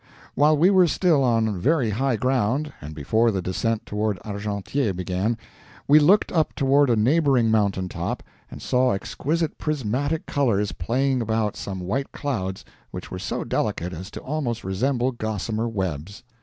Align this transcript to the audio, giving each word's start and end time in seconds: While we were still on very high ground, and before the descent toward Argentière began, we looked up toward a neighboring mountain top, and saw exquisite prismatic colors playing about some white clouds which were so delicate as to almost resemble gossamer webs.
While 0.33 0.57
we 0.57 0.71
were 0.71 0.87
still 0.87 1.23
on 1.23 1.59
very 1.59 1.91
high 1.91 2.15
ground, 2.15 2.73
and 2.81 2.95
before 2.95 3.29
the 3.29 3.39
descent 3.39 3.85
toward 3.85 4.17
Argentière 4.23 4.95
began, 4.95 5.37
we 5.87 5.99
looked 5.99 6.31
up 6.31 6.55
toward 6.55 6.89
a 6.89 6.95
neighboring 6.95 7.51
mountain 7.51 7.87
top, 7.87 8.23
and 8.49 8.63
saw 8.63 8.93
exquisite 8.93 9.59
prismatic 9.59 10.25
colors 10.25 10.71
playing 10.71 11.21
about 11.21 11.55
some 11.55 11.81
white 11.81 12.11
clouds 12.13 12.65
which 12.89 13.11
were 13.11 13.19
so 13.19 13.43
delicate 13.43 13.93
as 13.93 14.09
to 14.09 14.19
almost 14.21 14.63
resemble 14.63 15.11
gossamer 15.11 15.67
webs. 15.69 16.23